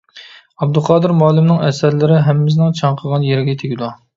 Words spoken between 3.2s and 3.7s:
يېرىگە